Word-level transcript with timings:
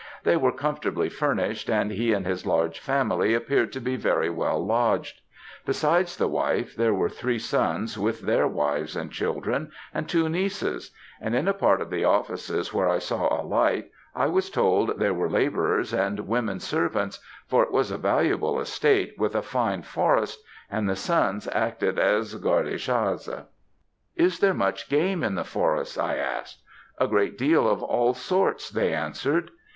They 0.23 0.35
were 0.35 0.51
comfortably 0.51 1.09
furnished, 1.09 1.69
and 1.69 1.91
he 1.91 2.11
and 2.11 2.25
his 2.25 2.43
large 2.43 2.79
family 2.79 3.35
appeared 3.35 3.71
to 3.73 3.79
be 3.79 3.97
very 3.97 4.31
well 4.31 4.57
lodged. 4.65 5.21
Besides 5.63 6.17
the 6.17 6.27
wife, 6.27 6.75
there 6.75 6.91
were 6.91 7.07
three 7.07 7.37
sons, 7.37 7.99
with 7.99 8.21
their 8.21 8.47
wives 8.47 8.95
and 8.95 9.11
children, 9.11 9.71
and 9.93 10.09
two 10.09 10.27
nieces; 10.27 10.89
and 11.21 11.35
in 11.35 11.47
a 11.47 11.53
part 11.53 11.81
of 11.81 11.91
the 11.91 12.03
offices, 12.03 12.73
where 12.73 12.89
I 12.89 12.97
saw 12.97 13.27
a 13.39 13.45
light, 13.45 13.91
I 14.15 14.25
was 14.25 14.49
told 14.49 14.97
there 14.97 15.13
were 15.13 15.29
labourers 15.29 15.93
and 15.93 16.21
women 16.21 16.59
servants, 16.59 17.19
for 17.45 17.61
it 17.61 17.71
was 17.71 17.91
a 17.91 17.97
valuable 17.99 18.59
estate, 18.59 19.13
with 19.19 19.35
a 19.35 19.43
fine 19.43 19.83
forest, 19.83 20.39
and 20.71 20.89
the 20.89 20.95
sons 20.95 21.47
acted 21.51 21.99
as 21.99 22.33
gardes 22.33 22.81
chasse. 22.81 23.29
"'Is 24.15 24.39
there 24.39 24.55
much 24.55 24.89
game 24.89 25.23
in 25.23 25.35
the 25.35 25.43
forest?' 25.45 25.99
I 25.99 26.17
asked. 26.17 26.63
"'A 26.97 27.07
great 27.07 27.37
deal 27.37 27.69
of 27.69 27.83
all 27.83 28.15
sorts,' 28.15 28.71
they 28.71 28.91
answered. 28.93 29.51